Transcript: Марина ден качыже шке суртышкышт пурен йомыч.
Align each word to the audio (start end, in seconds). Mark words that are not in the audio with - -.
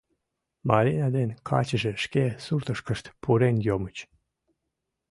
Марина 0.69 1.07
ден 1.17 1.29
качыже 1.47 1.93
шке 2.03 2.25
суртышкышт 2.45 3.05
пурен 3.21 3.55
йомыч. 3.67 3.97